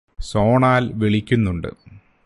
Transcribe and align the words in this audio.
സോണാൽ 0.19 0.83
വിളിക്കുന്നുണ്ട് 0.93 1.69